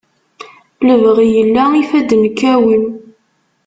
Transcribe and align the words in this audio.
Lebɣi 0.87 1.27
yella, 1.35 1.63
ifadden 1.81 2.23
kkawen. 2.31 2.85